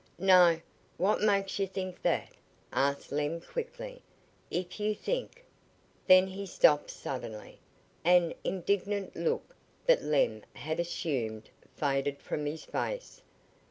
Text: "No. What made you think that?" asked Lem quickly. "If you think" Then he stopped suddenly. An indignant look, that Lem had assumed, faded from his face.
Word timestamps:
"No. 0.17 0.59
What 0.97 1.21
made 1.21 1.59
you 1.59 1.67
think 1.67 2.01
that?" 2.01 2.31
asked 2.73 3.11
Lem 3.11 3.39
quickly. 3.39 4.01
"If 4.49 4.79
you 4.79 4.95
think" 4.95 5.45
Then 6.07 6.25
he 6.25 6.47
stopped 6.47 6.89
suddenly. 6.89 7.59
An 8.03 8.33
indignant 8.43 9.15
look, 9.15 9.55
that 9.85 10.01
Lem 10.01 10.43
had 10.55 10.79
assumed, 10.79 11.51
faded 11.75 12.17
from 12.19 12.47
his 12.47 12.65
face. 12.65 13.21